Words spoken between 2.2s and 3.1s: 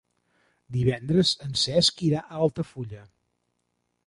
a Altafulla.